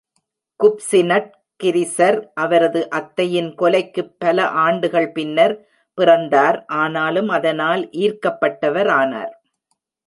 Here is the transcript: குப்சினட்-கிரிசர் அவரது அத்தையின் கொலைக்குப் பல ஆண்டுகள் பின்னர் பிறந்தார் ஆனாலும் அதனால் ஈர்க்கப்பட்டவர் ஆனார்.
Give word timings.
குப்சினட்-கிரிசர் 0.59 2.17
அவரது 2.35 2.81
அத்தையின் 2.89 3.51
கொலைக்குப் 3.59 4.11
பல 4.17 4.47
ஆண்டுகள் 4.63 5.09
பின்னர் 5.11 5.55
பிறந்தார் 5.97 6.59
ஆனாலும் 6.77 7.29
அதனால் 7.29 7.83
ஈர்க்கப்பட்டவர் 7.99 8.91
ஆனார். 8.95 9.33